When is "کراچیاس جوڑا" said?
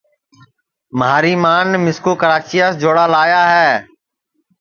2.21-3.05